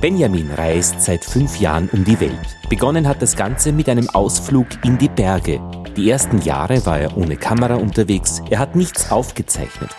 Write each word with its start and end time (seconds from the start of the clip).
Benjamin 0.00 0.50
reist 0.50 1.00
seit 1.00 1.24
fünf 1.24 1.58
Jahren 1.58 1.88
um 1.90 2.04
die 2.04 2.20
Welt. 2.20 2.58
Begonnen 2.68 3.08
hat 3.08 3.22
das 3.22 3.34
Ganze 3.34 3.72
mit 3.72 3.88
einem 3.88 4.10
Ausflug 4.10 4.66
in 4.84 4.98
die 4.98 5.08
Berge. 5.08 5.58
Die 5.96 6.10
ersten 6.10 6.42
Jahre 6.42 6.84
war 6.84 7.00
er 7.00 7.16
ohne 7.16 7.36
Kamera 7.36 7.76
unterwegs, 7.76 8.42
er 8.50 8.58
hat 8.58 8.76
nichts 8.76 9.10
aufgezeichnet. 9.10 9.90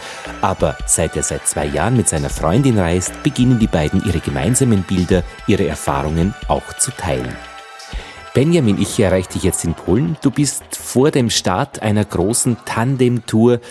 Aber 0.42 0.78
seit 0.86 1.16
er 1.16 1.24
seit 1.24 1.48
zwei 1.48 1.66
Jahren 1.66 1.98
mit 1.98 2.08
seiner 2.08 2.30
Freundin 2.30 2.78
reist, 2.78 3.24
beginnen 3.24 3.58
die 3.58 3.68
beiden 3.68 4.06
ihre 4.06 4.20
gemeinsamen 4.20 4.84
Bilder, 4.84 5.24
ihre 5.48 5.68
Erfahrungen 5.68 6.36
auch 6.48 6.74
zu 6.78 6.92
teilen. 6.92 7.36
Benjamin, 8.36 8.80
ich 8.80 9.00
erreiche 9.00 9.30
dich 9.30 9.44
jetzt 9.44 9.66
in 9.66 9.74
Polen. 9.74 10.16
Du 10.22 10.30
bist 10.30 10.64
vor 10.76 11.10
dem 11.10 11.32
Start 11.32 11.82
einer 11.82 12.06
großen 12.06 12.58
Tandem-Tour, 12.66 13.62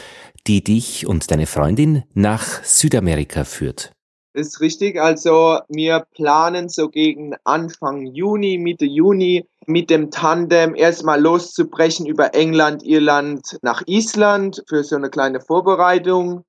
die 0.49 0.65
dich 0.65 1.07
und 1.07 1.31
deine 1.31 1.47
Freundin 1.47 2.03
nach 2.15 2.65
Südamerika 2.65 3.45
führt. 3.45 3.96
Ist 4.37 4.61
richtig. 4.61 5.01
Also 5.01 5.61
wir 5.71 6.01
planen 6.15 6.69
so 6.69 6.91
gegen 6.91 7.35
Anfang 7.45 8.05
Juni, 8.05 8.59
Mitte 8.59 8.85
Juni 8.85 9.49
mit 9.67 9.89
dem 9.89 10.11
Tandem 10.11 10.75
erstmal 10.75 11.19
loszubrechen 11.19 12.05
über 12.05 12.35
England, 12.35 12.83
Irland 12.85 13.57
nach 13.63 13.83
Island 13.87 14.63
für 14.69 14.85
so 14.85 14.95
eine 14.95 15.09
kleine 15.09 15.41
Vorbereitung. 15.41 16.45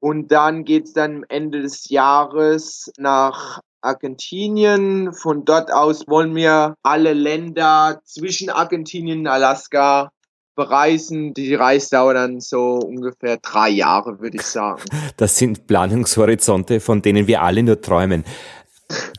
Und 0.00 0.32
dann 0.32 0.64
geht's 0.64 0.94
dann 0.94 1.24
Ende 1.28 1.60
des 1.60 1.90
Jahres 1.90 2.90
nach 2.96 3.60
Argentinien. 3.82 5.12
Von 5.12 5.44
dort 5.44 5.70
aus 5.70 6.08
wollen 6.08 6.34
wir 6.34 6.74
alle 6.82 7.12
Länder 7.12 8.00
zwischen 8.06 8.48
Argentinien 8.48 9.20
und 9.20 9.26
Alaska 9.26 10.10
bereisen. 10.60 11.32
Die 11.32 11.54
Reise 11.54 11.90
dauert 11.92 12.16
dann 12.16 12.40
so 12.40 12.74
ungefähr 12.74 13.38
drei 13.38 13.70
Jahre, 13.70 14.20
würde 14.20 14.36
ich 14.36 14.42
sagen. 14.42 14.82
Das 15.16 15.36
sind 15.36 15.66
Planungshorizonte, 15.66 16.80
von 16.80 17.00
denen 17.00 17.26
wir 17.26 17.42
alle 17.42 17.62
nur 17.62 17.80
träumen. 17.80 18.24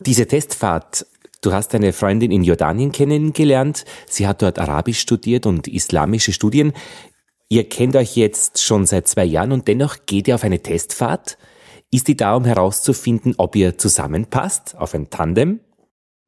Diese 0.06 0.26
Testfahrt 0.26 1.06
Du 1.44 1.52
hast 1.52 1.74
deine 1.74 1.92
Freundin 1.92 2.30
in 2.30 2.44
Jordanien 2.44 2.92
kennengelernt. 2.92 3.84
Sie 4.06 4.28
hat 4.28 4.42
dort 4.42 4.60
Arabisch 4.60 5.00
studiert 5.00 5.44
und 5.44 5.66
islamische 5.66 6.32
Studien. 6.32 6.72
Ihr 7.48 7.68
kennt 7.68 7.96
euch 7.96 8.16
jetzt 8.16 8.62
schon 8.62 8.86
seit 8.86 9.08
zwei 9.08 9.24
Jahren 9.24 9.50
und 9.50 9.66
dennoch 9.66 10.06
geht 10.06 10.28
ihr 10.28 10.36
auf 10.36 10.44
eine 10.44 10.62
Testfahrt. 10.62 11.38
Ist 11.90 12.06
die 12.06 12.16
da, 12.16 12.36
um 12.36 12.44
herauszufinden, 12.44 13.34
ob 13.38 13.56
ihr 13.56 13.76
zusammenpasst 13.76 14.76
auf 14.78 14.94
ein 14.94 15.10
Tandem? 15.10 15.58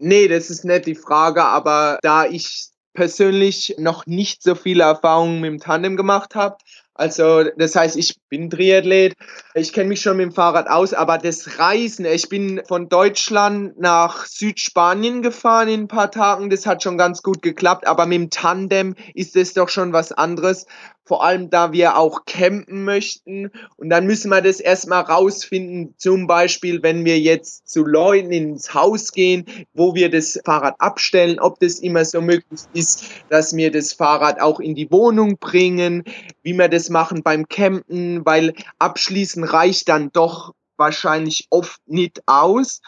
Nee, 0.01 0.27
das 0.27 0.51
ist 0.51 0.65
nicht 0.65 0.87
die 0.87 0.97
Frage, 0.97 1.45
aber 1.45 2.01
da 2.03 2.27
ich 2.27 2.74
persönlich 2.95 3.75
noch 3.79 4.07
nicht 4.07 4.43
so 4.43 4.55
viele 4.55 4.85
Erfahrungen 4.85 5.41
mit 5.41 5.51
dem 5.51 5.61
Tandem 5.61 5.97
gemacht 5.97 6.35
habe. 6.35 6.57
Also 6.95 7.45
das 7.57 7.75
heißt, 7.75 7.97
ich 7.97 8.17
bin 8.29 8.51
Triathlet, 8.51 9.15
ich 9.55 9.73
kenne 9.73 9.89
mich 9.89 10.01
schon 10.01 10.17
mit 10.17 10.27
dem 10.27 10.33
Fahrrad 10.33 10.69
aus, 10.69 10.95
aber 10.95 11.19
das 11.19 11.59
Reisen, 11.59 12.05
ich 12.05 12.29
bin 12.29 12.63
von 12.69 12.89
Deutschland 12.89 13.81
nach 13.81 14.27
Südspanien 14.27 15.21
gefahren 15.21 15.69
in 15.69 15.81
ein 15.81 15.89
paar 15.89 16.13
Tagen, 16.13 16.51
das 16.51 16.67
hat 16.67 16.85
schon 16.85 16.97
ganz 16.97 17.23
gut 17.23 17.43
geklappt, 17.43 17.89
aber 17.89 18.07
mit 18.07 18.19
dem 18.19 18.31
Tandem 18.31 18.95
ist 19.15 19.35
es 19.35 19.55
doch 19.55 19.69
schon 19.69 19.93
was 19.93 20.13
anderes 20.13 20.67
vor 21.05 21.23
allem 21.23 21.51
da 21.51 21.73
wir 21.73 21.99
auch 21.99 22.25
campen 22.25 22.85
möchten. 22.85 23.51
Und 23.77 23.91
dann 23.91 24.07
müssen 24.07 24.31
wir 24.31 24.41
das 24.41 24.61
erstmal 24.61 25.03
rausfinden, 25.03 25.95
zum 25.99 26.27
Beispiel, 26.27 26.83
wenn 26.83 27.05
wir 27.05 27.19
jetzt 27.21 27.69
zu 27.69 27.85
Leuten 27.85 28.33
ins 28.33 28.75
Haus 28.75 29.13
gehen, 29.13 29.45
wo 29.75 29.95
wir 29.95 30.11
das 30.11 30.41
Fahrrad 30.45 30.77
abstellen, 30.79 31.39
ob 31.39 31.61
das 31.61 31.79
immer 31.79 32.05
so 32.05 32.21
möglich 32.21 32.61
ist, 32.73 33.05
dass 33.29 33.55
wir 33.55 33.71
das 33.71 33.93
Fahrrad 33.93 34.41
auch 34.41 34.61
in 34.61 34.75
die 34.75 34.91
Wohnung 34.91 35.37
bringen, 35.39 36.05
wie 36.45 36.53
wir 36.53 36.69
das 36.69 36.91
machen 36.91 37.25
beim 37.25 37.49
Campen, 37.49 38.25
weil 38.25 38.55
abschließen 38.79 39.43
reicht 39.43 39.89
dann 39.89 40.13
doch 40.13 40.55
wahrscheinlich 40.77 41.47
oft 41.51 41.81
nicht 41.87 42.23
aus. 42.27 42.81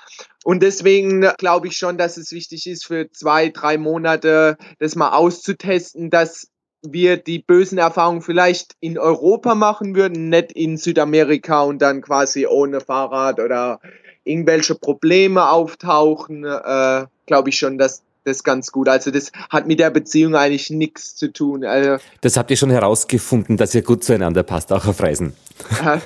Und 0.44 0.62
deswegen 0.62 1.22
glaube 1.38 1.68
ich 1.68 1.76
schon, 1.76 1.98
dass 1.98 2.16
es 2.16 2.30
wichtig 2.32 2.66
ist, 2.66 2.86
für 2.86 3.10
zwei, 3.10 3.48
drei 3.48 3.78
Monate 3.78 4.56
das 4.78 4.94
mal 4.94 5.10
auszutesten, 5.10 6.10
dass 6.10 6.48
wir 6.82 7.16
die 7.16 7.40
bösen 7.40 7.78
Erfahrungen 7.78 8.22
vielleicht 8.22 8.74
in 8.80 8.98
Europa 8.98 9.54
machen 9.54 9.96
würden, 9.96 10.28
nicht 10.28 10.52
in 10.52 10.76
Südamerika 10.76 11.62
und 11.62 11.80
dann 11.80 12.02
quasi 12.02 12.46
ohne 12.46 12.80
Fahrrad 12.80 13.40
oder 13.40 13.80
irgendwelche 14.24 14.74
Probleme 14.74 15.48
auftauchen, 15.48 16.44
äh, 16.44 17.06
glaube 17.26 17.48
ich 17.48 17.58
schon, 17.58 17.78
dass 17.78 18.02
das 18.26 18.44
ganz 18.44 18.72
gut. 18.72 18.88
Also 18.88 19.10
das 19.10 19.32
hat 19.50 19.66
mit 19.66 19.78
der 19.78 19.90
Beziehung 19.90 20.34
eigentlich 20.34 20.70
nichts 20.70 21.14
zu 21.14 21.32
tun. 21.32 21.64
Also, 21.64 22.02
das 22.20 22.36
habt 22.36 22.50
ihr 22.50 22.56
schon 22.56 22.70
herausgefunden, 22.70 23.56
dass 23.56 23.74
ihr 23.74 23.82
gut 23.82 24.04
zueinander 24.04 24.42
passt, 24.42 24.72
auch 24.72 24.86
auf 24.86 25.02
Reisen. 25.02 25.34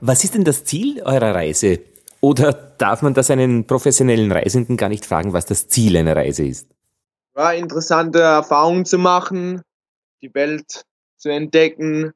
Was 0.00 0.22
ist 0.22 0.34
denn 0.34 0.44
das 0.44 0.64
Ziel 0.64 1.02
eurer 1.02 1.34
Reise? 1.34 1.80
Oder 2.20 2.52
darf 2.52 3.02
man 3.02 3.14
das 3.14 3.30
einen 3.30 3.66
professionellen 3.66 4.30
Reisenden 4.30 4.76
gar 4.76 4.88
nicht 4.88 5.06
fragen, 5.06 5.32
was 5.32 5.46
das 5.46 5.68
Ziel 5.68 5.96
einer 5.96 6.16
Reise 6.16 6.44
ist? 6.44 6.68
ja, 7.38 7.52
interessante 7.52 8.20
Erfahrungen 8.20 8.84
zu 8.84 8.98
machen, 8.98 9.62
die 10.22 10.34
Welt 10.34 10.84
zu 11.16 11.28
entdecken 11.28 12.12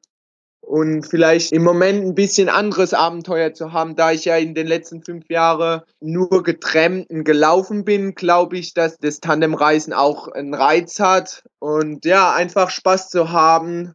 und 0.65 1.05
vielleicht 1.05 1.51
im 1.51 1.63
Moment 1.63 2.05
ein 2.05 2.15
bisschen 2.15 2.49
anderes 2.49 2.93
Abenteuer 2.93 3.53
zu 3.53 3.73
haben. 3.73 3.95
Da 3.95 4.11
ich 4.11 4.25
ja 4.25 4.37
in 4.37 4.55
den 4.55 4.65
letzten 4.65 5.03
fünf 5.03 5.29
Jahren 5.29 5.81
nur 5.99 6.41
getrennt 6.41 7.09
und 7.09 7.25
gelaufen 7.25 7.83
bin, 7.83 8.15
glaube 8.15 8.57
ich, 8.57 8.73
dass 8.73 8.97
das 8.97 9.19
Tandemreisen 9.19 9.93
auch 9.93 10.29
einen 10.29 10.53
Reiz 10.53 10.99
hat 10.99 11.43
und 11.59 12.05
ja, 12.05 12.33
einfach 12.33 12.69
Spaß 12.69 13.09
zu 13.09 13.31
haben. 13.31 13.93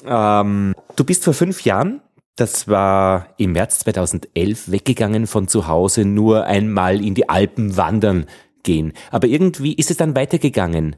Ähm, 0.04 0.74
du 0.96 1.04
bist 1.04 1.24
vor 1.24 1.34
fünf 1.34 1.62
Jahren, 1.62 2.00
das 2.36 2.68
war 2.68 3.28
im 3.38 3.52
März 3.52 3.78
2011, 3.80 4.70
weggegangen 4.70 5.26
von 5.26 5.48
zu 5.48 5.68
Hause, 5.68 6.04
nur 6.04 6.44
einmal 6.44 7.02
in 7.02 7.14
die 7.14 7.28
Alpen 7.28 7.76
wandern 7.76 8.26
gehen. 8.62 8.92
Aber 9.10 9.26
irgendwie 9.26 9.74
ist 9.74 9.90
es 9.90 9.96
dann 9.96 10.14
weitergegangen. 10.14 10.96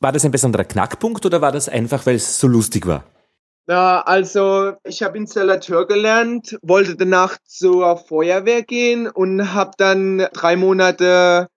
War 0.00 0.12
das 0.12 0.24
ein 0.24 0.30
besonderer 0.30 0.64
Knackpunkt 0.64 1.24
oder 1.24 1.40
war 1.40 1.52
das 1.52 1.68
einfach, 1.68 2.04
weil 2.04 2.16
es 2.16 2.38
so 2.38 2.46
lustig 2.46 2.86
war? 2.86 3.04
Ja, 3.66 4.02
also 4.02 4.74
ich 4.84 5.02
habe 5.02 5.16
Installateur 5.16 5.86
gelernt, 5.86 6.58
wollte 6.60 6.96
danach 6.96 7.38
zur 7.46 7.96
Feuerwehr 7.96 8.62
gehen 8.62 9.08
und 9.08 9.54
habe 9.54 9.70
dann 9.78 10.18
drei 10.34 10.56
Monate 10.56 11.48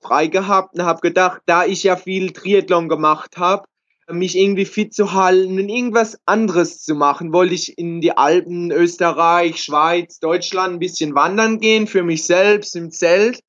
frei 0.00 0.28
gehabt 0.28 0.78
und 0.78 0.84
habe 0.84 1.00
gedacht, 1.00 1.42
da 1.46 1.64
ich 1.64 1.82
ja 1.82 1.96
viel 1.96 2.30
Triathlon 2.32 2.88
gemacht 2.88 3.36
habe, 3.36 3.64
mich 4.10 4.36
irgendwie 4.36 4.64
fit 4.64 4.94
zu 4.94 5.12
halten 5.12 5.58
und 5.58 5.68
irgendwas 5.68 6.18
anderes 6.26 6.82
zu 6.82 6.94
machen, 6.94 7.32
wollte 7.32 7.54
ich 7.54 7.76
in 7.76 8.00
die 8.00 8.16
Alpen, 8.16 8.70
Österreich, 8.70 9.62
Schweiz, 9.62 10.20
Deutschland 10.20 10.74
ein 10.74 10.78
bisschen 10.78 11.14
wandern 11.14 11.58
gehen 11.58 11.86
für 11.86 12.02
mich 12.02 12.24
selbst 12.24 12.76
im 12.76 12.90
Zelt. 12.90 13.40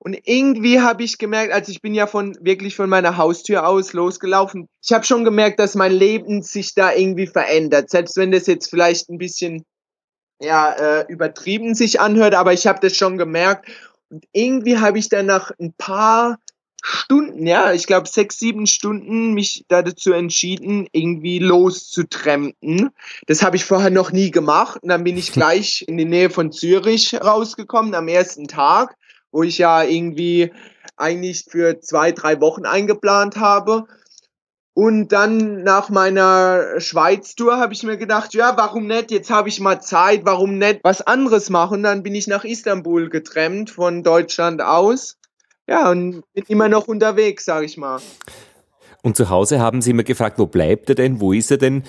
Und 0.00 0.16
irgendwie 0.24 0.80
habe 0.80 1.02
ich 1.02 1.18
gemerkt, 1.18 1.52
also 1.52 1.72
ich 1.72 1.82
bin 1.82 1.94
ja 1.94 2.06
von 2.06 2.36
wirklich 2.40 2.76
von 2.76 2.88
meiner 2.88 3.16
Haustür 3.16 3.66
aus 3.66 3.92
losgelaufen. 3.92 4.68
Ich 4.82 4.92
habe 4.92 5.04
schon 5.04 5.24
gemerkt, 5.24 5.58
dass 5.58 5.74
mein 5.74 5.92
Leben 5.92 6.42
sich 6.42 6.74
da 6.74 6.92
irgendwie 6.92 7.26
verändert, 7.26 7.90
selbst 7.90 8.16
wenn 8.16 8.30
das 8.30 8.46
jetzt 8.46 8.70
vielleicht 8.70 9.08
ein 9.08 9.18
bisschen 9.18 9.64
ja 10.40 10.72
äh, 10.72 11.06
übertrieben 11.08 11.74
sich 11.74 12.00
anhört, 12.00 12.34
aber 12.34 12.52
ich 12.52 12.66
habe 12.66 12.78
das 12.80 12.96
schon 12.96 13.18
gemerkt 13.18 13.68
und 14.08 14.24
irgendwie 14.32 14.78
habe 14.78 14.98
ich 14.98 15.08
dann 15.08 15.26
nach 15.26 15.50
ein 15.58 15.74
paar 15.76 16.38
Stunden, 16.82 17.46
ja, 17.46 17.72
ich 17.72 17.86
glaube 17.86 18.08
sechs, 18.08 18.38
sieben 18.38 18.66
Stunden, 18.66 19.34
mich 19.34 19.64
dazu 19.68 20.12
entschieden, 20.12 20.86
irgendwie 20.92 21.38
loszutrempen. 21.38 22.90
Das 23.26 23.42
habe 23.42 23.56
ich 23.56 23.64
vorher 23.64 23.90
noch 23.90 24.12
nie 24.12 24.30
gemacht. 24.30 24.82
Und 24.82 24.88
dann 24.88 25.04
bin 25.04 25.16
ich 25.16 25.32
gleich 25.32 25.84
in 25.88 25.96
die 25.96 26.04
Nähe 26.04 26.30
von 26.30 26.52
Zürich 26.52 27.14
rausgekommen 27.14 27.94
am 27.94 28.08
ersten 28.08 28.48
Tag, 28.48 28.96
wo 29.32 29.42
ich 29.42 29.58
ja 29.58 29.82
irgendwie 29.82 30.52
eigentlich 30.96 31.44
für 31.48 31.80
zwei, 31.80 32.12
drei 32.12 32.40
Wochen 32.40 32.64
eingeplant 32.64 33.36
habe. 33.36 33.86
Und 34.74 35.08
dann 35.08 35.64
nach 35.64 35.88
meiner 35.88 36.78
Schweiz-Tour 36.78 37.58
habe 37.58 37.72
ich 37.72 37.82
mir 37.82 37.96
gedacht, 37.96 38.32
ja, 38.32 38.56
warum 38.56 38.86
nicht? 38.86 39.10
Jetzt 39.10 39.28
habe 39.28 39.48
ich 39.48 39.58
mal 39.58 39.80
Zeit, 39.80 40.20
warum 40.24 40.58
nicht 40.58 40.80
was 40.84 41.02
anderes 41.02 41.50
machen? 41.50 41.82
Dann 41.82 42.04
bin 42.04 42.14
ich 42.14 42.28
nach 42.28 42.44
Istanbul 42.44 43.08
getrennt 43.10 43.70
von 43.70 44.04
Deutschland 44.04 44.62
aus. 44.62 45.17
Ja, 45.68 45.90
und 45.90 46.22
bin 46.32 46.44
immer 46.48 46.68
noch 46.68 46.88
unterwegs, 46.88 47.44
sage 47.44 47.66
ich 47.66 47.76
mal. 47.76 48.00
Und 49.02 49.16
zu 49.16 49.28
Hause 49.28 49.60
haben 49.60 49.82
sie 49.82 49.90
immer 49.90 50.02
gefragt, 50.02 50.38
wo 50.38 50.46
bleibt 50.46 50.88
er 50.88 50.94
denn? 50.94 51.20
Wo 51.20 51.32
ist 51.32 51.50
er 51.50 51.58
denn? 51.58 51.84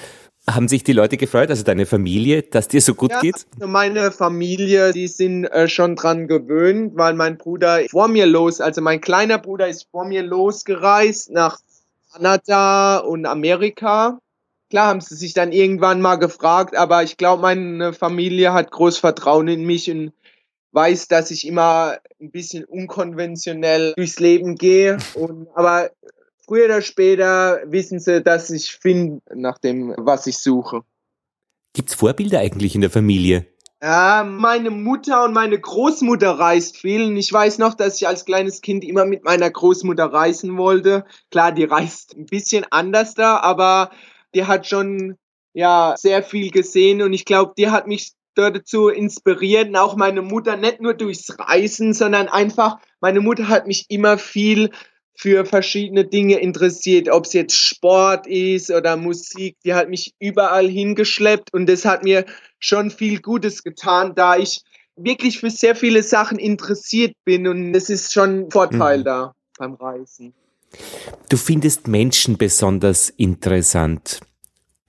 Haben 0.50 0.68
sich 0.68 0.84
die 0.84 0.94
Leute 0.94 1.16
gefreut, 1.16 1.50
also 1.50 1.64
deine 1.64 1.86
Familie, 1.86 2.44
dass 2.44 2.68
dir 2.68 2.82
so 2.82 2.94
gut 2.94 3.12
ja, 3.12 3.20
geht? 3.22 3.46
Also 3.56 3.68
meine 3.68 4.12
Familie, 4.12 4.92
die 4.92 5.08
sind 5.08 5.46
äh, 5.46 5.70
schon 5.70 5.96
dran 5.96 6.28
gewöhnt, 6.28 6.94
weil 6.96 7.14
mein 7.14 7.38
Bruder 7.38 7.82
vor 7.90 8.08
mir 8.08 8.26
los, 8.26 8.60
also 8.60 8.82
mein 8.82 9.00
kleiner 9.00 9.38
Bruder 9.38 9.68
ist 9.68 9.88
vor 9.92 10.06
mir 10.06 10.24
losgereist 10.24 11.32
nach 11.32 11.60
Kanada 12.12 12.98
und 12.98 13.26
Amerika. 13.26 14.20
Klar 14.70 14.88
haben 14.88 15.02
sie 15.02 15.16
sich 15.16 15.34
dann 15.34 15.52
irgendwann 15.52 16.02
mal 16.02 16.16
gefragt, 16.16 16.76
aber 16.76 17.04
ich 17.04 17.18
glaube, 17.18 17.44
meine 17.44 17.94
Familie 17.94 18.54
hat 18.54 18.72
groß 18.72 18.98
Vertrauen 18.98 19.48
in 19.48 19.66
mich 19.66 19.90
und 19.90 20.12
weiß, 20.72 21.08
dass 21.08 21.32
ich 21.32 21.48
immer 21.48 21.98
ein 22.20 22.32
bisschen 22.32 22.66
unkonventionell 22.66 23.94
durchs 23.96 24.20
Leben 24.20 24.56
gehe. 24.56 24.98
Und, 25.16 25.48
aber 25.56 25.92
früher 26.46 26.66
oder 26.66 26.82
später 26.82 27.62
wissen 27.66 28.00
sie, 28.00 28.22
dass 28.22 28.50
ich 28.50 28.72
finde 28.72 29.22
nach 29.34 29.58
dem, 29.58 29.94
was 29.98 30.28
ich 30.28 30.38
suche. 30.38 30.82
Gibt 31.74 31.90
es 31.90 31.96
Vorbilder 31.96 32.40
eigentlich 32.40 32.76
in 32.76 32.82
der 32.82 32.90
Familie? 32.90 33.48
Ja, 33.82 34.26
meine 34.28 34.72
Mutter 34.72 35.24
und 35.24 35.34
meine 35.34 35.58
Großmutter 35.58 36.32
reist 36.32 36.78
viel. 36.78 37.06
Und 37.06 37.16
ich 37.16 37.32
weiß 37.32 37.60
noch, 37.60 37.76
dass 37.76 38.02
ich 38.02 38.08
als 38.08 38.26
kleines 38.26 38.62
Kind 38.62 38.84
immer 38.84 39.06
mit 39.06 39.24
meiner 39.24 39.50
Großmutter 39.50 40.06
reisen 40.06 40.58
wollte. 40.58 41.06
Klar, 41.32 41.54
die 41.54 41.64
reist 41.64 42.16
ein 42.18 42.26
bisschen 42.26 42.66
anders 42.72 43.14
da, 43.14 43.38
aber 43.38 43.92
die 44.36 44.46
hat 44.46 44.68
schon 44.68 45.18
ja 45.54 45.96
sehr 45.98 46.24
viel 46.24 46.52
gesehen 46.52 47.02
und 47.02 47.14
ich 47.14 47.26
glaube, 47.26 47.54
die 47.58 47.70
hat 47.70 47.88
mich 47.88 48.12
dazu 48.36 48.90
inspiriert 48.90 49.70
und 49.70 49.76
auch 49.76 49.96
meine 49.96 50.22
Mutter 50.22 50.56
nicht 50.56 50.82
nur 50.82 50.94
durchs 50.94 51.38
Reisen, 51.38 51.94
sondern 51.94 52.28
einfach 52.28 52.78
meine 53.02 53.20
Mutter 53.22 53.48
hat 53.48 53.68
mich 53.68 53.86
immer 53.90 54.18
viel 54.18 54.72
für 55.16 55.46
verschiedene 55.46 56.06
Dinge 56.06 56.40
interessiert, 56.40 57.10
ob 57.10 57.26
es 57.26 57.34
jetzt 57.34 57.56
Sport 57.56 58.26
ist 58.26 58.72
oder 58.72 58.96
Musik, 58.96 59.58
die 59.66 59.74
hat 59.74 59.90
mich 59.90 60.14
überall 60.20 60.70
hingeschleppt 60.70 61.54
und 61.54 61.68
das 61.68 61.84
hat 61.84 62.04
mir 62.04 62.26
schon 62.58 62.90
viel 62.90 63.20
Gutes 63.20 63.64
getan, 63.64 64.14
da 64.16 64.38
ich 64.38 64.62
wirklich 64.96 65.40
für 65.40 65.50
sehr 65.50 65.76
viele 65.76 66.04
Sachen 66.04 66.40
interessiert 66.40 67.14
bin 67.26 67.48
und 67.48 67.74
es 67.76 67.90
ist 67.90 68.14
schon 68.14 68.46
ein 68.46 68.52
Vorteil 68.52 69.00
mhm. 69.00 69.04
da 69.04 69.36
beim 69.58 69.74
Reisen. 69.74 70.34
Du 71.30 71.36
findest 71.36 71.88
Menschen 71.88 72.38
besonders 72.38 73.10
interessant. 73.10 74.22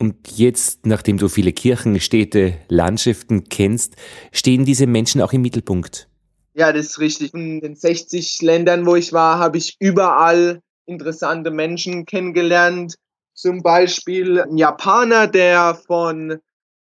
Und 0.01 0.17
jetzt, 0.31 0.87
nachdem 0.87 1.19
du 1.19 1.29
viele 1.29 1.53
Kirchen, 1.53 2.01
Städte, 2.01 2.55
Landschaften 2.69 3.51
kennst, 3.51 3.97
stehen 4.33 4.65
diese 4.65 4.87
Menschen 4.87 5.21
auch 5.21 5.35
im 5.35 5.43
Mittelpunkt. 5.43 6.09
Ja, 6.55 6.73
das 6.73 6.87
ist 6.87 7.01
richtig. 7.01 7.35
In 7.35 7.61
den 7.61 7.77
60 7.77 8.41
Ländern, 8.41 8.87
wo 8.87 8.97
ich 8.97 9.13
war, 9.13 9.39
habe 9.39 9.59
ich 9.59 9.77
überall 9.79 10.63
interessante 10.87 11.51
Menschen 11.51 12.07
kennengelernt. 12.07 12.95
Zum 13.35 13.63
Beispiel 13.63 14.41
ein 14.41 14.57
Japaner, 14.57 15.27
der 15.27 15.75
von 15.87 16.39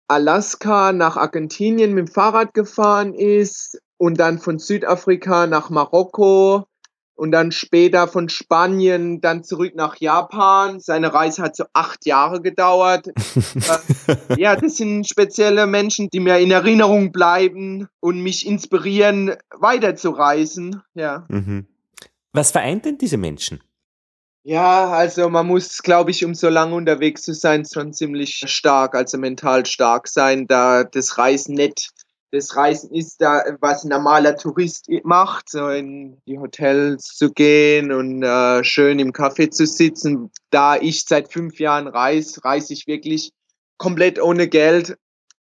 Alaska 0.08 0.94
nach 0.94 1.18
Argentinien 1.18 1.94
mit 1.94 2.08
dem 2.08 2.12
Fahrrad 2.14 2.54
gefahren 2.54 3.14
ist 3.14 3.78
und 3.98 4.18
dann 4.18 4.40
von 4.40 4.60
Südafrika 4.60 5.46
nach 5.46 5.70
Marokko 5.70 6.66
und 7.20 7.32
dann 7.32 7.52
später 7.52 8.08
von 8.08 8.30
Spanien 8.30 9.20
dann 9.20 9.44
zurück 9.44 9.74
nach 9.76 9.98
Japan. 9.98 10.80
Seine 10.80 11.14
Reise 11.14 11.42
hat 11.42 11.54
so 11.54 11.66
acht 11.74 12.06
Jahre 12.06 12.42
gedauert. 12.42 13.08
Äh, 13.70 14.40
ja, 14.42 14.56
das 14.56 14.78
sind 14.78 15.08
spezielle 15.08 15.68
Menschen, 15.68 16.10
die 16.10 16.20
mir 16.20 16.38
in 16.40 16.52
Erinnerung 16.52 17.12
bleiben 17.12 17.88
und 18.00 18.22
mich 18.22 18.46
inspirieren, 18.46 19.36
weiterzureisen. 19.52 20.82
Ja. 20.94 21.26
Mhm. 21.28 21.68
Was 22.32 22.52
vereint 22.52 22.86
denn 22.86 22.98
diese 22.98 23.18
Menschen? 23.18 23.62
Ja, 24.44 24.90
also 24.90 25.30
man 25.30 25.48
muss, 25.48 25.84
glaube 25.84 26.12
ich, 26.12 26.24
um 26.24 26.36
so 26.36 26.50
lange 26.50 26.76
unterwegs 26.76 27.24
zu 27.24 27.34
sein, 27.34 27.66
schon 27.66 27.94
ziemlich 27.94 28.44
stark, 28.46 28.96
also 28.96 29.18
mental 29.18 29.66
stark 29.66 30.08
sein, 30.08 30.48
da 30.48 30.84
das 30.84 31.18
Reisen 31.18 31.56
nicht 31.56 31.92
das 32.32 32.56
Reisen 32.56 32.94
ist 32.94 33.22
da, 33.22 33.44
was 33.60 33.84
ein 33.84 33.90
normaler 33.90 34.36
Tourist 34.36 34.88
macht, 35.04 35.50
so 35.50 35.70
in 35.70 36.22
die 36.28 36.38
Hotels 36.38 37.16
zu 37.16 37.32
gehen 37.32 37.92
und 37.92 38.22
äh, 38.22 38.64
schön 38.64 39.00
im 39.00 39.14
Café 39.14 39.50
zu 39.50 39.66
sitzen. 39.66 40.32
Da 40.52 40.76
ich 40.76 41.06
seit 41.06 41.32
fünf 41.32 41.60
Jahren 41.60 41.88
reise, 41.88 42.44
reise 42.44 42.74
ich 42.74 42.86
wirklich 42.88 43.32
komplett 43.78 44.22
ohne 44.22 44.48
Geld. 44.48 44.98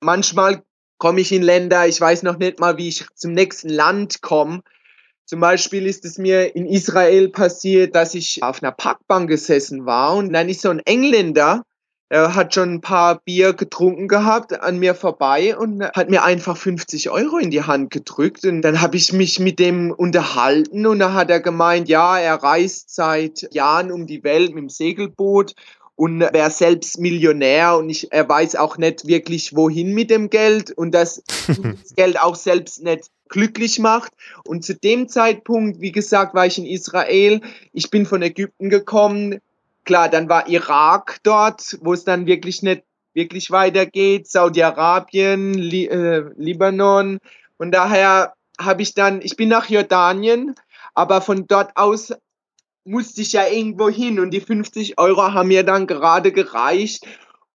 Manchmal 0.01 0.63
komme 0.97 1.21
ich 1.21 1.31
in 1.31 1.43
Länder, 1.43 1.87
ich 1.87 1.99
weiß 1.99 2.23
noch 2.23 2.37
nicht 2.37 2.59
mal, 2.59 2.77
wie 2.77 2.89
ich 2.89 3.05
zum 3.15 3.31
nächsten 3.31 3.69
Land 3.69 4.21
komme. 4.21 4.61
Zum 5.25 5.39
Beispiel 5.39 5.85
ist 5.85 6.03
es 6.03 6.17
mir 6.17 6.53
in 6.55 6.65
Israel 6.65 7.29
passiert, 7.29 7.95
dass 7.95 8.13
ich 8.13 8.43
auf 8.43 8.61
einer 8.61 8.73
Parkbank 8.73 9.29
gesessen 9.29 9.85
war 9.85 10.15
und 10.15 10.33
dann 10.33 10.49
ist 10.49 10.61
so 10.61 10.69
ein 10.69 10.79
Engländer, 10.79 11.63
er 12.13 12.35
hat 12.35 12.53
schon 12.53 12.75
ein 12.75 12.81
paar 12.81 13.21
Bier 13.21 13.53
getrunken 13.53 14.07
gehabt 14.07 14.61
an 14.61 14.77
mir 14.77 14.93
vorbei 14.93 15.57
und 15.57 15.83
hat 15.83 16.11
mir 16.11 16.23
einfach 16.23 16.55
50 16.55 17.09
Euro 17.09 17.39
in 17.39 17.49
die 17.49 17.63
Hand 17.63 17.89
gedrückt. 17.89 18.45
Und 18.45 18.61
dann 18.61 18.81
habe 18.81 18.97
ich 18.97 19.13
mich 19.13 19.39
mit 19.39 19.57
dem 19.57 19.89
unterhalten 19.89 20.85
und 20.85 20.99
da 20.99 21.13
hat 21.13 21.31
er 21.31 21.39
gemeint, 21.39 21.89
ja, 21.89 22.19
er 22.19 22.35
reist 22.35 22.93
seit 22.93 23.51
Jahren 23.51 23.91
um 23.91 24.05
die 24.05 24.23
Welt 24.23 24.53
mit 24.53 24.61
dem 24.61 24.69
Segelboot 24.69 25.55
und 25.95 26.19
wäre 26.19 26.51
selbst 26.51 26.99
Millionär 26.99 27.77
und 27.77 27.89
ich, 27.89 28.11
er 28.11 28.29
weiß 28.29 28.57
auch 28.57 28.77
nicht 28.77 29.07
wirklich, 29.07 29.55
wohin 29.55 29.95
mit 29.95 30.11
dem 30.11 30.29
Geld 30.29 30.69
und 30.69 30.91
dass 30.91 31.23
das 31.47 31.95
Geld 31.95 32.21
auch 32.21 32.35
selbst 32.35 32.83
nicht 32.83 33.09
glücklich 33.27 33.79
macht. 33.79 34.11
Und 34.45 34.63
zu 34.63 34.75
dem 34.75 35.09
Zeitpunkt, 35.09 35.81
wie 35.81 35.91
gesagt, 35.91 36.35
war 36.35 36.45
ich 36.45 36.59
in 36.59 36.67
Israel. 36.67 37.41
Ich 37.71 37.89
bin 37.89 38.05
von 38.05 38.21
Ägypten 38.21 38.69
gekommen, 38.69 39.39
Klar, 39.85 40.09
dann 40.09 40.29
war 40.29 40.47
Irak 40.47 41.19
dort, 41.23 41.77
wo 41.81 41.93
es 41.93 42.03
dann 42.03 42.25
wirklich 42.25 42.63
nicht 42.63 42.83
wirklich 43.13 43.51
weitergeht, 43.51 44.27
Saudi-Arabien, 44.27 45.53
Li 45.53 45.85
äh, 45.85 46.23
Libanon. 46.35 47.19
Und 47.57 47.71
daher 47.71 48.33
habe 48.59 48.81
ich 48.81 48.93
dann, 48.93 49.21
ich 49.21 49.35
bin 49.35 49.49
nach 49.49 49.69
Jordanien, 49.69 50.55
aber 50.93 51.21
von 51.21 51.47
dort 51.47 51.75
aus 51.75 52.13
musste 52.85 53.21
ich 53.21 53.33
ja 53.33 53.47
irgendwo 53.47 53.89
hin 53.89 54.19
und 54.19 54.31
die 54.31 54.41
50 54.41 54.99
Euro 54.99 55.33
haben 55.33 55.47
mir 55.47 55.63
dann 55.63 55.87
gerade 55.87 56.31
gereicht, 56.31 57.05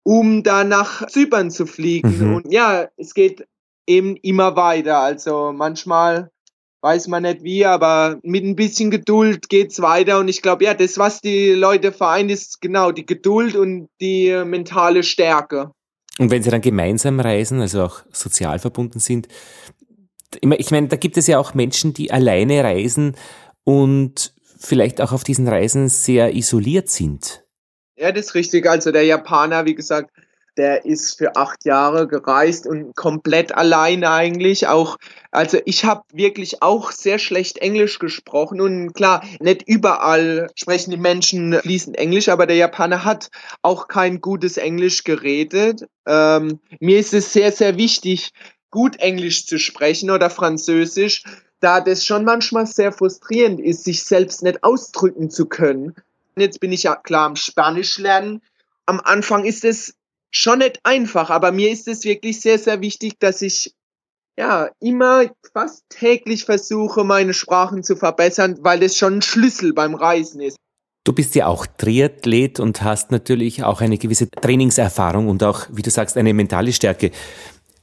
um 0.04 0.44
dann 0.44 0.70
nach 0.70 1.06
Zypern 1.08 1.52
zu 1.52 1.66
fliegen. 1.66 2.30
Mhm. 2.30 2.36
Und 2.36 2.54
ja, 2.54 2.88
es 2.96 3.14
geht 3.14 3.46
eben 3.86 4.16
immer 4.18 4.56
weiter. 4.56 5.00
Also 5.00 5.52
manchmal 5.54 6.32
weiß 6.82 7.08
man 7.08 7.24
nicht 7.24 7.44
wie, 7.44 7.66
aber 7.66 8.20
mit 8.24 8.44
ein 8.44 8.56
bisschen 8.56 8.92
Geduld 8.92 9.50
geht's 9.50 9.82
weiter. 9.82 10.20
Und 10.20 10.28
ich 10.28 10.42
glaube, 10.42 10.66
ja, 10.66 10.74
das, 10.74 10.98
was 10.98 11.22
die 11.22 11.52
Leute 11.52 11.92
vereint, 11.92 12.32
ist 12.32 12.62
genau 12.62 12.92
die 12.92 13.06
Geduld 13.06 13.56
und 13.56 13.90
die 14.00 14.32
mentale 14.46 15.04
Stärke. 15.04 15.72
Und 16.20 16.32
wenn 16.32 16.44
sie 16.44 16.50
dann 16.50 16.62
gemeinsam 16.62 17.20
reisen, 17.20 17.62
also 17.62 17.84
auch 17.84 18.02
sozial 18.12 18.60
verbunden 18.60 19.00
sind, 19.00 19.28
ich 20.42 20.72
meine, 20.72 20.88
da 20.88 20.98
gibt 20.98 21.18
es 21.18 21.28
ja 21.28 21.40
auch 21.40 21.54
Menschen, 21.54 21.94
die 21.94 22.12
alleine 22.12 22.64
reisen 22.64 23.16
und 23.64 24.34
vielleicht 24.60 25.00
auch 25.00 25.12
auf 25.14 25.24
diesen 25.24 25.48
Reisen 25.48 25.88
sehr 25.88 26.36
isoliert 26.36 26.90
sind. 26.90 27.44
Ja, 27.96 28.12
das 28.12 28.28
ist 28.28 28.36
richtig. 28.36 28.68
Also 28.68 28.92
der 28.92 29.04
Japaner, 29.04 29.66
wie 29.66 29.76
gesagt, 29.76 30.12
der 30.57 30.86
ist 30.86 31.18
für 31.18 31.36
acht 31.36 31.65
Jahre 31.65 32.07
gereist 32.07 32.65
und 32.65 32.95
komplett 32.95 33.54
allein 33.54 34.04
eigentlich. 34.04 34.68
Auch, 34.68 34.98
also 35.31 35.59
ich 35.65 35.86
habe 35.86 36.04
wirklich 36.12 36.63
auch 36.63 36.92
sehr 36.92 37.19
schlecht 37.19 37.59
Englisch 37.59 38.00
gesprochen 38.00 38.59
und 38.59 38.94
klar, 38.94 39.23
nicht 39.40 39.68
überall 39.68 40.49
sprechen 40.56 40.92
die 40.92 40.97
Menschen 40.97 41.54
fließend 41.54 41.97
Englisch, 41.97 42.30
aber 42.30 42.47
der 42.47 42.56
Japaner 42.56 43.06
hat 43.06 43.30
auch 43.61 43.87
kein 43.87 44.19
gutes 44.19 44.57
Englisch 44.57 45.04
geredet. 45.04 45.85
Ähm, 46.07 46.59
mir 46.80 46.99
ist 46.99 47.14
es 47.14 47.31
sehr, 47.31 47.52
sehr 47.52 47.78
wichtig, 47.78 48.31
gut 48.71 48.99
Englisch 48.99 49.45
zu 49.45 49.59
sprechen 49.59 50.09
oder 50.09 50.30
Französisch, 50.30 51.23
da 51.59 51.81
das 51.81 52.06
schon 52.06 52.26
manchmal 52.26 52.66
sehr 52.66 52.92
frustrierend 52.92 53.59
ist, 53.59 53.83
sich 53.83 54.04
selbst 54.04 54.44
nicht 54.44 54.64
ausdrücken 54.64 55.30
zu 55.30 55.45
können. 55.45 55.95
Jetzt 56.35 56.59
bin 56.59 56.71
ich 56.71 56.83
ja 56.83 56.95
klar 56.95 57.26
am 57.26 57.35
Spanisch 57.35 57.97
lernen. 57.97 58.42
Am 58.85 58.99
Anfang 58.99 59.44
ist 59.44 59.66
es 59.66 59.96
schon 60.31 60.60
nicht 60.60 60.80
einfach, 60.84 61.30
aber 61.30 61.52
mir 61.52 61.72
ist 61.72 61.88
es 61.88 62.04
wirklich 62.04 62.42
sehr, 62.42 62.60
sehr 62.60 62.81
wichtig, 62.81 63.19
dass 63.19 63.42
ich 63.42 63.74
ja 64.38 64.69
immer 64.80 65.26
fast 65.54 65.84
täglich 65.90 66.46
versuche, 66.46 67.04
meine 67.04 67.34
Sprachen 67.34 67.84
zu 67.84 67.96
verbessern, 67.96 68.57
weil 68.62 68.80
das 68.80 68.96
schon 68.96 69.16
ein 69.16 69.22
Schlüssel 69.22 69.74
beim 69.74 69.96
Reisen 69.96 70.42
ist. 70.42 70.57
Du 71.04 71.14
bist 71.14 71.36
ja 71.36 71.48
auch 71.48 71.66
Triathlet 71.66 72.60
und 72.60 72.84
hast 72.84 73.12
natürlich 73.12 73.64
auch 73.64 73.81
eine 73.81 73.98
gewisse 73.98 74.30
Trainingserfahrung 74.30 75.30
und 75.30 75.42
auch, 75.42 75.66
wie 75.72 75.81
du 75.81 75.90
sagst, 75.90 76.18
eine 76.18 76.34
mentale 76.34 76.74
Stärke. 76.74 77.12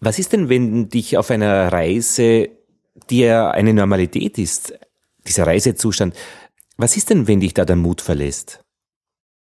Was 0.01 0.19
ist 0.19 0.33
denn, 0.33 0.51
wenn 0.51 0.91
dich 0.91 1.17
auf 1.17 1.31
einer 1.31 1.73
Reise, 1.73 2.51
die 3.09 3.21
ja 3.21 3.51
eine 3.51 3.73
Normalität 3.73 4.39
ist, 4.39 4.75
dieser 5.27 5.47
Reisezustand, 5.47 6.15
was 6.77 6.97
ist 6.97 7.11
denn, 7.11 7.27
wenn 7.27 7.41
dich 7.41 7.55
da 7.55 7.65
der 7.65 7.77
Mut 7.77 8.01
verlässt? 8.01 8.63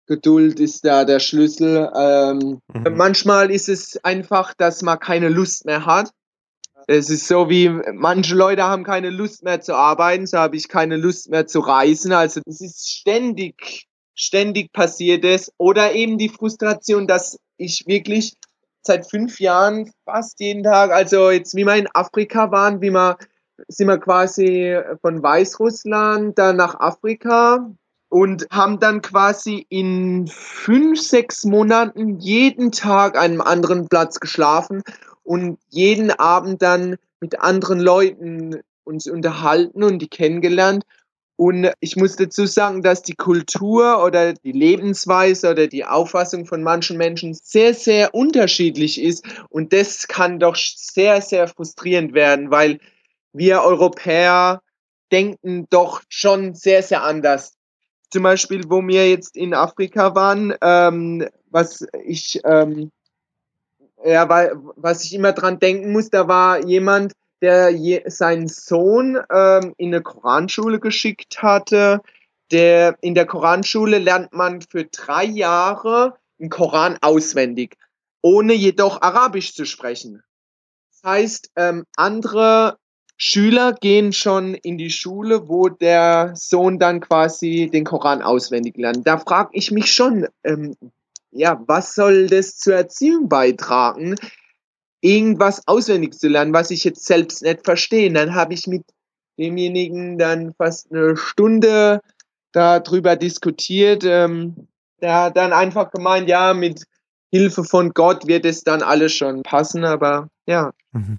Geduld 0.06 0.60
ist 0.60 0.84
da 0.84 1.04
der 1.04 1.20
Schlüssel. 1.20 1.90
Ähm, 1.96 2.60
mhm. 2.72 2.96
Manchmal 2.96 3.50
ist 3.50 3.68
es 3.68 3.98
einfach, 4.04 4.54
dass 4.54 4.82
man 4.82 4.98
keine 4.98 5.28
Lust 5.28 5.64
mehr 5.64 5.86
hat. 5.86 6.10
Es 6.86 7.08
ist 7.08 7.28
so 7.28 7.48
wie, 7.48 7.70
manche 7.92 8.34
Leute 8.34 8.64
haben 8.64 8.84
keine 8.84 9.08
Lust 9.08 9.42
mehr 9.42 9.60
zu 9.60 9.74
arbeiten, 9.74 10.26
so 10.26 10.36
habe 10.36 10.56
ich 10.56 10.68
keine 10.68 10.96
Lust 10.96 11.30
mehr 11.30 11.46
zu 11.46 11.60
reisen. 11.60 12.12
Also 12.12 12.42
es 12.46 12.60
ist 12.60 12.90
ständig, 12.90 13.86
ständig 14.14 14.70
passiert 14.72 15.24
es. 15.24 15.50
Oder 15.56 15.94
eben 15.94 16.18
die 16.18 16.28
Frustration, 16.28 17.06
dass 17.06 17.38
ich 17.56 17.84
wirklich 17.86 18.34
seit 18.82 19.08
fünf 19.08 19.40
Jahren 19.40 19.90
fast 20.04 20.40
jeden 20.40 20.62
Tag, 20.62 20.90
also 20.90 21.30
jetzt 21.30 21.56
wie 21.56 21.64
wir 21.64 21.76
in 21.76 21.88
Afrika 21.94 22.50
waren, 22.50 22.82
wie 22.82 22.90
wir 22.90 23.16
sind 23.68 23.86
wir 23.86 23.98
quasi 23.98 24.76
von 25.00 25.22
Weißrussland 25.22 26.36
dann 26.36 26.56
nach 26.56 26.80
Afrika 26.80 27.70
und 28.14 28.46
haben 28.52 28.78
dann 28.78 29.02
quasi 29.02 29.66
in 29.70 30.28
fünf, 30.28 31.00
sechs 31.00 31.42
Monaten 31.42 32.20
jeden 32.20 32.70
Tag 32.70 33.16
an 33.18 33.32
einem 33.32 33.40
anderen 33.40 33.88
Platz 33.88 34.20
geschlafen 34.20 34.84
und 35.24 35.58
jeden 35.70 36.12
Abend 36.12 36.62
dann 36.62 36.94
mit 37.18 37.40
anderen 37.40 37.80
Leuten 37.80 38.60
uns 38.84 39.08
unterhalten 39.08 39.82
und 39.82 39.98
die 39.98 40.06
kennengelernt. 40.06 40.84
Und 41.34 41.72
ich 41.80 41.96
muss 41.96 42.14
dazu 42.14 42.46
sagen, 42.46 42.82
dass 42.82 43.02
die 43.02 43.16
Kultur 43.16 44.04
oder 44.04 44.34
die 44.34 44.52
Lebensweise 44.52 45.50
oder 45.50 45.66
die 45.66 45.84
Auffassung 45.84 46.46
von 46.46 46.62
manchen 46.62 46.96
Menschen 46.96 47.34
sehr, 47.34 47.74
sehr 47.74 48.14
unterschiedlich 48.14 49.02
ist. 49.02 49.24
Und 49.48 49.72
das 49.72 50.06
kann 50.06 50.38
doch 50.38 50.54
sehr, 50.54 51.20
sehr 51.20 51.48
frustrierend 51.48 52.14
werden, 52.14 52.52
weil 52.52 52.78
wir 53.32 53.62
Europäer 53.62 54.62
denken 55.10 55.66
doch 55.68 56.00
schon 56.08 56.54
sehr, 56.54 56.84
sehr 56.84 57.02
anders. 57.02 57.53
Zum 58.14 58.22
Beispiel, 58.22 58.62
wo 58.68 58.80
wir 58.86 59.10
jetzt 59.10 59.36
in 59.36 59.54
Afrika 59.54 60.14
waren, 60.14 60.54
ähm, 60.60 61.26
was 61.50 61.84
ich, 62.04 62.40
ähm, 62.44 62.92
ja, 64.04 64.28
weil, 64.28 64.52
was 64.76 65.02
ich 65.02 65.14
immer 65.14 65.32
dran 65.32 65.58
denken 65.58 65.90
muss, 65.90 66.10
da 66.10 66.28
war 66.28 66.64
jemand, 66.64 67.14
der 67.42 67.70
je, 67.70 68.04
seinen 68.06 68.46
Sohn 68.46 69.18
ähm, 69.32 69.74
in 69.78 69.92
eine 69.92 70.00
Koranschule 70.00 70.78
geschickt 70.78 71.42
hatte. 71.42 72.02
Der, 72.52 72.96
in 73.00 73.16
der 73.16 73.26
Koranschule 73.26 73.98
lernt 73.98 74.32
man 74.32 74.60
für 74.62 74.84
drei 74.84 75.24
Jahre 75.24 76.16
den 76.38 76.50
Koran 76.50 76.98
auswendig, 77.00 77.76
ohne 78.22 78.52
jedoch 78.52 79.02
Arabisch 79.02 79.56
zu 79.56 79.64
sprechen. 79.64 80.22
Das 80.92 81.10
heißt, 81.10 81.50
ähm, 81.56 81.84
andere 81.96 82.78
Schüler 83.16 83.72
gehen 83.72 84.12
schon 84.12 84.54
in 84.54 84.76
die 84.76 84.90
Schule, 84.90 85.48
wo 85.48 85.68
der 85.68 86.32
Sohn 86.34 86.78
dann 86.78 87.00
quasi 87.00 87.70
den 87.72 87.84
Koran 87.84 88.22
auswendig 88.22 88.76
lernt. 88.76 89.06
Da 89.06 89.18
frage 89.18 89.50
ich 89.52 89.70
mich 89.70 89.92
schon, 89.92 90.26
ähm, 90.42 90.74
ja, 91.30 91.62
was 91.66 91.94
soll 91.94 92.26
das 92.26 92.56
zur 92.56 92.74
Erziehung 92.74 93.28
beitragen? 93.28 94.16
irgendwas 95.04 95.68
auswendig 95.68 96.14
zu 96.14 96.28
lernen, 96.28 96.54
was 96.54 96.70
ich 96.70 96.82
jetzt 96.82 97.04
selbst 97.04 97.42
nicht 97.42 97.62
verstehe. 97.62 98.10
Dann 98.10 98.34
habe 98.34 98.54
ich 98.54 98.66
mit 98.66 98.84
demjenigen 99.38 100.16
dann 100.16 100.54
fast 100.54 100.90
eine 100.90 101.14
Stunde 101.16 102.00
darüber 102.52 103.14
diskutiert. 103.14 104.02
Ähm, 104.04 104.66
der 105.02 105.24
hat 105.24 105.36
dann 105.36 105.52
einfach 105.52 105.90
gemeint, 105.90 106.30
ja, 106.30 106.54
mit 106.54 106.84
Hilfe 107.30 107.64
von 107.64 107.90
Gott 107.90 108.26
wird 108.26 108.46
es 108.46 108.64
dann 108.64 108.82
alles 108.82 109.12
schon 109.12 109.42
passen, 109.42 109.84
aber 109.84 110.28
ja. 110.46 110.72
Mhm. 110.92 111.18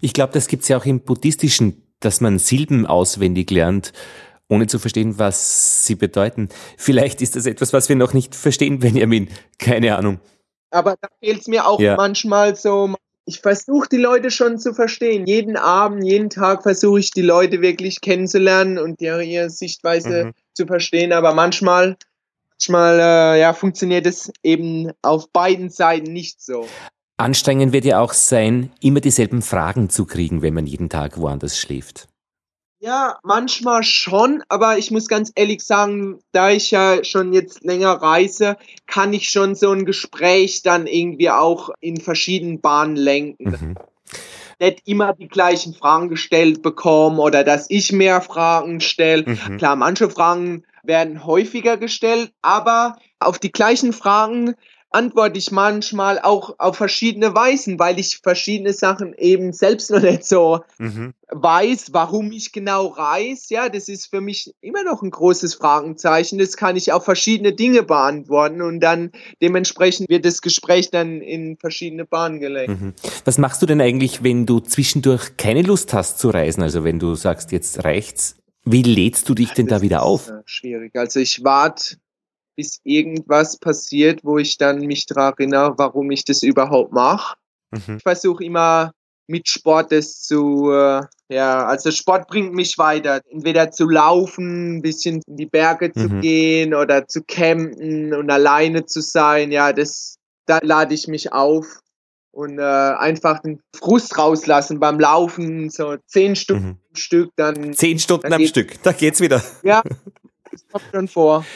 Ich 0.00 0.12
glaube, 0.12 0.32
das 0.32 0.48
gibt 0.48 0.62
es 0.62 0.68
ja 0.68 0.76
auch 0.76 0.84
im 0.86 1.00
Buddhistischen, 1.00 1.82
dass 2.00 2.20
man 2.20 2.38
Silben 2.38 2.86
auswendig 2.86 3.50
lernt, 3.50 3.92
ohne 4.48 4.66
zu 4.66 4.78
verstehen, 4.78 5.18
was 5.18 5.86
sie 5.86 5.94
bedeuten. 5.94 6.48
Vielleicht 6.76 7.20
ist 7.22 7.36
das 7.36 7.46
etwas, 7.46 7.72
was 7.72 7.88
wir 7.88 7.96
noch 7.96 8.12
nicht 8.12 8.34
verstehen, 8.34 8.78
Benjamin. 8.80 9.28
Keine 9.58 9.96
Ahnung. 9.96 10.20
Aber 10.70 10.96
da 11.00 11.08
fehlt 11.20 11.40
es 11.40 11.46
mir 11.46 11.66
auch 11.66 11.80
ja. 11.80 11.96
manchmal 11.96 12.56
so, 12.56 12.94
ich 13.24 13.40
versuche 13.40 13.88
die 13.88 13.96
Leute 13.96 14.30
schon 14.30 14.58
zu 14.58 14.72
verstehen. 14.72 15.26
Jeden 15.26 15.56
Abend, 15.56 16.04
jeden 16.04 16.30
Tag 16.30 16.62
versuche 16.62 17.00
ich 17.00 17.10
die 17.10 17.22
Leute 17.22 17.60
wirklich 17.60 18.00
kennenzulernen 18.00 18.78
und 18.78 19.00
ihre, 19.00 19.24
ihre 19.24 19.50
Sichtweise 19.50 20.26
mhm. 20.26 20.32
zu 20.54 20.66
verstehen. 20.66 21.12
Aber 21.12 21.34
manchmal, 21.34 21.96
manchmal 22.50 23.00
äh, 23.00 23.40
ja, 23.40 23.52
funktioniert 23.52 24.06
es 24.06 24.32
eben 24.44 24.92
auf 25.02 25.28
beiden 25.30 25.70
Seiten 25.70 26.12
nicht 26.12 26.40
so. 26.40 26.68
Anstrengend 27.18 27.72
wird 27.72 27.86
ja 27.86 28.00
auch 28.00 28.12
sein, 28.12 28.70
immer 28.80 29.00
dieselben 29.00 29.40
Fragen 29.40 29.88
zu 29.88 30.04
kriegen, 30.04 30.42
wenn 30.42 30.52
man 30.52 30.66
jeden 30.66 30.90
Tag 30.90 31.18
woanders 31.18 31.58
schläft. 31.58 32.08
Ja, 32.78 33.18
manchmal 33.22 33.82
schon, 33.82 34.44
aber 34.50 34.76
ich 34.76 34.90
muss 34.90 35.08
ganz 35.08 35.32
ehrlich 35.34 35.62
sagen, 35.62 36.20
da 36.32 36.50
ich 36.50 36.70
ja 36.70 37.02
schon 37.04 37.32
jetzt 37.32 37.64
länger 37.64 37.92
reise, 37.92 38.58
kann 38.86 39.14
ich 39.14 39.30
schon 39.30 39.54
so 39.54 39.72
ein 39.72 39.86
Gespräch 39.86 40.62
dann 40.62 40.86
irgendwie 40.86 41.30
auch 41.30 41.70
in 41.80 41.98
verschiedenen 41.98 42.60
Bahnen 42.60 42.96
lenken. 42.96 43.50
Mhm. 43.50 43.74
Nicht 44.60 44.82
immer 44.84 45.14
die 45.14 45.28
gleichen 45.28 45.74
Fragen 45.74 46.10
gestellt 46.10 46.60
bekommen 46.60 47.18
oder 47.18 47.44
dass 47.44 47.66
ich 47.70 47.92
mehr 47.92 48.20
Fragen 48.20 48.80
stelle. 48.80 49.24
Mhm. 49.26 49.56
Klar, 49.56 49.76
manche 49.76 50.10
Fragen 50.10 50.64
werden 50.82 51.24
häufiger 51.24 51.78
gestellt, 51.78 52.30
aber 52.42 52.98
auf 53.20 53.38
die 53.38 53.52
gleichen 53.52 53.94
Fragen 53.94 54.54
antworte 54.96 55.38
ich 55.38 55.50
manchmal 55.50 56.18
auch 56.18 56.54
auf 56.58 56.76
verschiedene 56.76 57.34
Weisen, 57.34 57.78
weil 57.78 57.98
ich 57.98 58.20
verschiedene 58.22 58.72
Sachen 58.72 59.12
eben 59.12 59.52
selbst 59.52 59.90
noch 59.90 60.00
nicht 60.00 60.24
so 60.24 60.60
mhm. 60.78 61.12
weiß, 61.28 61.88
warum 61.92 62.32
ich 62.32 62.50
genau 62.50 62.86
reise. 62.86 63.54
Ja, 63.54 63.68
das 63.68 63.88
ist 63.88 64.06
für 64.06 64.22
mich 64.22 64.54
immer 64.62 64.84
noch 64.84 65.02
ein 65.02 65.10
großes 65.10 65.54
Fragenzeichen. 65.54 66.38
Das 66.38 66.56
kann 66.56 66.76
ich 66.76 66.92
auf 66.92 67.04
verschiedene 67.04 67.52
Dinge 67.52 67.82
beantworten 67.82 68.62
und 68.62 68.80
dann 68.80 69.12
dementsprechend 69.42 70.08
wird 70.08 70.24
das 70.24 70.40
Gespräch 70.40 70.90
dann 70.90 71.20
in 71.20 71.58
verschiedene 71.58 72.06
Bahnen 72.06 72.40
gelenkt. 72.40 72.80
Mhm. 72.80 72.94
Was 73.26 73.36
machst 73.36 73.60
du 73.60 73.66
denn 73.66 73.82
eigentlich, 73.82 74.24
wenn 74.24 74.46
du 74.46 74.60
zwischendurch 74.60 75.36
keine 75.36 75.60
Lust 75.60 75.92
hast 75.92 76.18
zu 76.18 76.30
reisen? 76.30 76.62
Also 76.62 76.84
wenn 76.84 76.98
du 76.98 77.14
sagst, 77.14 77.52
jetzt 77.52 77.84
reicht's. 77.84 78.36
Wie 78.64 78.82
lädst 78.82 79.28
du 79.28 79.34
dich 79.34 79.50
denn 79.52 79.66
das 79.66 79.78
da 79.78 79.82
wieder 79.82 80.02
auf? 80.02 80.32
Schwierig. 80.46 80.96
Also 80.96 81.20
ich 81.20 81.44
warte 81.44 81.98
bis 82.56 82.80
irgendwas 82.84 83.58
passiert, 83.58 84.24
wo 84.24 84.38
ich 84.38 84.56
dann 84.56 84.80
mich 84.80 85.06
daran 85.06 85.34
erinnere, 85.38 85.74
warum 85.76 86.10
ich 86.10 86.24
das 86.24 86.42
überhaupt 86.42 86.92
mache. 86.92 87.36
Mhm. 87.70 87.96
Ich 87.98 88.02
versuche 88.02 88.44
immer 88.44 88.92
mit 89.28 89.48
Sport 89.48 89.92
das 89.92 90.22
zu, 90.22 90.70
äh, 90.70 91.02
ja, 91.28 91.66
also 91.66 91.90
Sport 91.90 92.28
bringt 92.28 92.54
mich 92.54 92.78
weiter. 92.78 93.20
Entweder 93.30 93.70
zu 93.70 93.88
laufen, 93.88 94.76
ein 94.76 94.82
bisschen 94.82 95.20
in 95.26 95.36
die 95.36 95.46
Berge 95.46 95.92
zu 95.92 96.08
mhm. 96.08 96.20
gehen 96.20 96.74
oder 96.74 97.08
zu 97.08 97.22
campen 97.26 98.14
und 98.14 98.30
alleine 98.30 98.86
zu 98.86 99.00
sein. 99.00 99.50
Ja, 99.50 99.72
das, 99.72 100.18
da 100.46 100.60
lade 100.62 100.94
ich 100.94 101.08
mich 101.08 101.32
auf 101.32 101.80
und 102.30 102.58
äh, 102.58 102.62
einfach 102.62 103.40
den 103.40 103.60
Frust 103.74 104.18
rauslassen 104.18 104.78
beim 104.78 105.00
Laufen, 105.00 105.70
so 105.70 105.96
zehn 106.06 106.36
Stunden 106.36 106.66
mhm. 106.66 106.78
am 106.90 106.96
Stück, 106.96 107.30
dann. 107.36 107.72
Zehn 107.72 107.98
Stunden 107.98 108.30
dann 108.30 108.34
am 108.34 108.46
Stück, 108.46 108.82
da 108.82 108.92
geht's 108.92 109.20
wieder. 109.20 109.42
Ja, 109.62 109.82
das 110.52 110.68
kommt 110.70 110.84
schon 110.92 111.08
vor. 111.08 111.46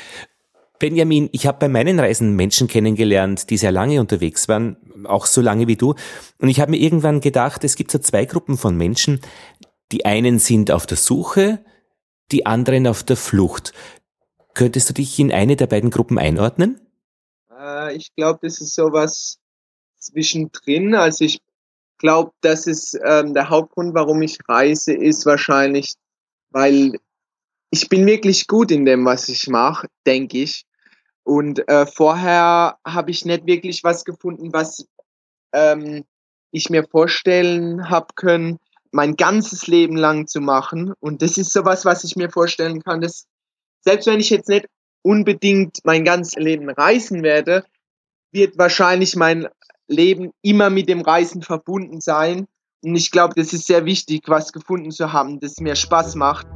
Benjamin, 0.81 1.29
ich 1.33 1.47
habe 1.47 1.59
bei 1.59 1.69
meinen 1.69 2.01
Reisen 2.01 2.35
Menschen 2.35 2.67
kennengelernt, 2.67 3.51
die 3.51 3.59
sehr 3.59 3.71
lange 3.71 4.01
unterwegs 4.01 4.49
waren, 4.49 4.77
auch 5.05 5.27
so 5.27 5.43
lange 5.43 5.69
wie 5.69 5.77
du. 5.77 5.95
Und 6.39 6.49
ich 6.49 6.59
habe 6.59 6.73
mir 6.73 6.79
irgendwann 6.79 7.21
gedacht, 7.21 7.63
es 7.63 7.77
gibt 7.77 7.91
so 7.91 7.99
zwei 7.99 8.25
Gruppen 8.25 8.57
von 8.57 8.77
Menschen. 8.77 9.21
Die 9.93 10.07
einen 10.07 10.39
sind 10.39 10.71
auf 10.71 10.87
der 10.87 10.97
Suche, 10.97 11.63
die 12.33 12.47
anderen 12.47 12.87
auf 12.87 13.05
der 13.05 13.17
Flucht. 13.17 13.73
Könntest 14.55 14.89
du 14.89 14.95
dich 14.95 15.19
in 15.19 15.33
eine 15.33 15.55
der 15.55 15.67
beiden 15.67 15.91
Gruppen 15.91 16.19
einordnen? 16.19 16.81
Äh, 17.57 17.95
ich 17.95 18.15
glaube, 18.17 18.41
das 18.43 18.61
ist 18.61 18.75
sowas 18.75 19.39
zwischendrin. 19.99 20.95
Also 20.95 21.27
ich 21.27 21.43
glaube, 21.99 22.33
das 22.41 22.67
ist 22.67 22.99
ähm, 23.05 23.35
der 23.35 23.51
Hauptgrund, 23.51 23.95
warum 23.95 24.23
ich 24.23 24.39
reise, 24.49 24.95
ist 24.95 25.27
wahrscheinlich, 25.27 25.95
weil 26.51 26.99
ich 27.71 27.89
bin 27.91 28.07
wirklich 28.07 28.47
gut 28.47 28.71
in 28.71 28.87
dem, 28.87 29.05
was 29.05 29.29
ich 29.29 29.47
mache, 29.47 29.87
denke 30.07 30.39
ich. 30.39 30.65
Und 31.25 31.69
äh, 31.69 31.87
vorher 31.87 32.79
habe 32.85 33.11
ich 33.11 33.25
nicht 33.25 33.47
wirklich 33.47 33.85
was 33.85 34.05
gefunden, 34.05 34.53
was 34.53 34.87
ähm, 35.53 36.05
ich 36.51 36.71
mir 36.71 36.85
vorstellen 36.85 37.89
habe 37.89 38.09
können, 38.15 38.59
mein 38.93 39.17
ganzes 39.17 39.67
Leben 39.67 39.97
lang 39.97 40.27
zu 40.27 40.41
machen. 40.41 40.93
Und 41.01 41.23
das 41.23 41.39
ist 41.39 41.53
sowas, 41.53 41.85
was 41.85 42.05
ich 42.05 42.17
mir 42.17 42.31
vorstellen 42.31 42.83
kann, 42.83 43.01
dass 43.01 43.27
selbst 43.83 44.07
wenn 44.07 44.21
ich 44.21 44.31
jetzt 44.31 44.49
nicht 44.49 44.67
unbedingt 45.03 45.79
mein 45.85 46.05
ganzes 46.05 46.35
Leben 46.35 46.69
reisen 46.69 47.23
werde, 47.23 47.65
wird 48.33 48.59
wahrscheinlich 48.59 49.17
mein 49.17 49.49
Leben 49.89 50.33
immer 50.43 50.71
mit 50.71 50.89
dem 50.89 51.01
Reisen 51.01 51.43
verbunden 51.43 52.01
sein. 52.01 52.47
Und 52.83 52.97
ich 52.97 53.11
glaube, 53.11 53.35
das 53.35 53.53
ist 53.53 53.67
sehr 53.67 53.85
wichtig, 53.85 54.23
was 54.27 54.53
gefunden 54.53 54.91
zu 54.91 55.13
haben, 55.13 55.41
das 55.41 55.59
mir 55.61 55.77
Spaß 55.77 56.15
macht. 56.15 56.47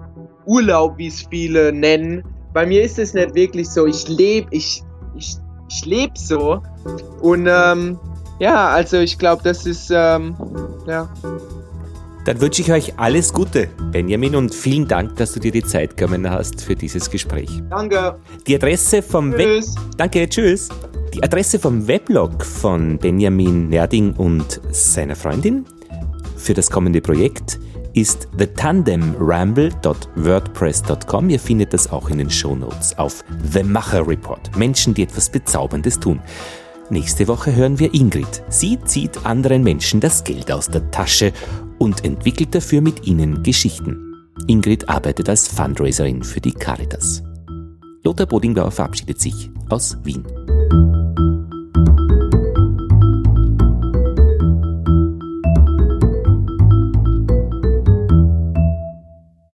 Urlaub, 0.47 0.99
wie 0.99 1.09
es 1.09 1.27
viele 1.29 1.73
nennen, 1.73 2.25
bei 2.55 2.65
mir 2.65 2.83
ist 2.83 2.99
es 2.99 3.13
nicht 3.13 3.35
wirklich 3.35 3.69
so. 3.69 3.87
Ich 3.87 4.09
lebe, 4.09 4.47
ich, 4.53 4.83
ich, 5.17 5.37
ich 5.69 5.85
lebe 5.85 6.13
so. 6.17 6.63
Und 7.21 7.47
ähm, 7.51 7.99
ja, 8.39 8.69
also 8.69 8.99
ich 8.99 9.19
glaube, 9.19 9.43
das 9.43 9.67
ist, 9.67 9.91
ähm, 9.91 10.35
ja. 10.87 11.13
Dann 12.25 12.41
wünsche 12.41 12.63
ich 12.63 12.73
euch 12.73 12.99
alles 12.99 13.33
Gute, 13.35 13.69
Benjamin, 13.93 14.35
und 14.35 14.55
vielen 14.55 14.89
Dank, 14.89 15.17
dass 15.17 15.33
du 15.33 15.41
dir 15.41 15.53
die 15.53 15.63
Zeit 15.63 15.97
genommen 15.99 16.31
hast 16.31 16.63
für 16.63 16.75
dieses 16.75 17.11
Gespräch. 17.11 17.51
Danke. 17.69 18.17
Die 18.47 18.55
Adresse 18.55 19.03
vom 19.03 19.33
tschüss. 19.33 19.75
Web 19.75 19.85
Danke, 19.99 20.29
tschüss. 20.29 20.71
Die 21.13 21.23
Adresse 21.23 21.59
vom 21.59 21.87
Weblog 21.87 22.45
von 22.45 22.99
Benjamin 22.99 23.69
Nerding 23.69 24.15
und 24.15 24.61
seiner 24.71 25.17
Freundin 25.17 25.67
für 26.37 26.55
das 26.55 26.71
kommende 26.71 27.01
Projekt 27.01 27.59
ist 27.95 28.29
thetandemramble.wordpress.com. 28.37 31.31
Ihr 31.31 31.41
findet 31.41 31.73
das 31.73 31.91
auch 31.91 32.11
in 32.11 32.19
den 32.19 32.29
Shownotes 32.31 32.99
auf 32.99 33.25
The 33.53 33.63
Macher 33.63 34.07
Report. 34.07 34.55
Menschen, 34.57 34.93
die 34.95 35.05
etwas 35.05 35.31
Bezauberndes 35.31 35.99
tun. 35.99 36.21
Nächste 36.91 37.27
Woche 37.29 37.57
hören 37.57 37.79
wir 37.79 37.95
Ingrid. 37.95 38.43
Sie 38.49 38.79
zieht 38.85 39.25
anderen 39.25 39.63
Menschen 39.63 40.01
das 40.01 40.23
Geld 40.23 40.53
aus 40.53 40.69
der 40.69 40.91
Tasche 40.91 41.33
und 41.79 42.05
entwickelt 42.05 42.55
dafür 42.55 42.83
mit 42.83 43.07
ihnen 43.07 43.43
Geschichten. 43.43 44.05
Ingrid 44.47 44.89
arbeitet 44.89 45.29
als 45.29 45.49
Fundraiserin 45.49 46.23
für 46.23 46.41
die 46.41 46.53
Caritas. 46.53 47.23
Lothar 48.03 48.27
Bodingbauer 48.27 48.71
verabschiedet 48.71 49.21
sich 49.21 49.51
aus 49.71 49.97
Wien. 50.05 50.25